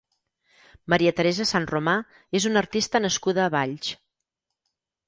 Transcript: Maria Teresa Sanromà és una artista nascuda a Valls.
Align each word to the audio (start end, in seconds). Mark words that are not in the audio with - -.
Maria 0.93 1.11
Teresa 1.19 1.47
Sanromà 1.51 1.95
és 2.41 2.49
una 2.53 2.63
artista 2.65 3.05
nascuda 3.09 3.47
a 3.47 3.53
Valls. 3.61 3.97